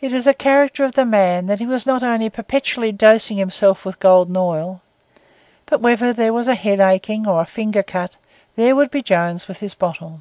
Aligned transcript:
It 0.00 0.12
is 0.12 0.26
a 0.26 0.34
character 0.34 0.84
of 0.84 0.92
the 0.92 1.06
man 1.06 1.46
that 1.46 1.58
he 1.58 1.64
was 1.64 1.86
not 1.86 2.02
only 2.02 2.28
perpetually 2.28 2.92
dosing 2.92 3.38
himself 3.38 3.86
with 3.86 3.98
Golden 3.98 4.36
Oil, 4.36 4.82
but 5.64 5.80
wherever 5.80 6.12
there 6.12 6.34
was 6.34 6.48
a 6.48 6.54
head 6.54 6.80
aching 6.80 7.26
or 7.26 7.40
a 7.40 7.46
finger 7.46 7.82
cut, 7.82 8.18
there 8.56 8.76
would 8.76 8.90
be 8.90 9.00
Jones 9.02 9.48
with 9.48 9.60
his 9.60 9.72
bottle. 9.72 10.20